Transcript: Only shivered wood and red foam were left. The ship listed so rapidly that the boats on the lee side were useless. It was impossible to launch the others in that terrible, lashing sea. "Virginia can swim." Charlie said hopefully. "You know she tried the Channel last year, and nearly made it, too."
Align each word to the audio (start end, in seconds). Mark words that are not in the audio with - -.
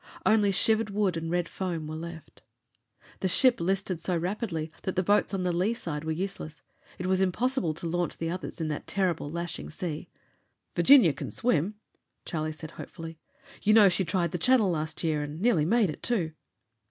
Only 0.25 0.51
shivered 0.51 0.89
wood 0.89 1.15
and 1.15 1.29
red 1.29 1.47
foam 1.47 1.85
were 1.85 1.93
left. 1.95 2.41
The 3.19 3.27
ship 3.27 3.59
listed 3.61 4.01
so 4.01 4.17
rapidly 4.17 4.71
that 4.81 4.95
the 4.95 5.03
boats 5.03 5.31
on 5.31 5.43
the 5.43 5.51
lee 5.51 5.75
side 5.75 6.03
were 6.05 6.11
useless. 6.11 6.63
It 6.97 7.05
was 7.05 7.21
impossible 7.21 7.75
to 7.75 7.85
launch 7.87 8.17
the 8.17 8.31
others 8.31 8.59
in 8.59 8.67
that 8.69 8.87
terrible, 8.87 9.29
lashing 9.29 9.69
sea. 9.69 10.09
"Virginia 10.75 11.13
can 11.13 11.29
swim." 11.29 11.75
Charlie 12.25 12.51
said 12.51 12.71
hopefully. 12.71 13.19
"You 13.61 13.75
know 13.75 13.89
she 13.89 14.03
tried 14.03 14.31
the 14.31 14.39
Channel 14.39 14.71
last 14.71 15.03
year, 15.03 15.21
and 15.21 15.39
nearly 15.39 15.65
made 15.65 15.91
it, 15.91 16.01
too." 16.01 16.31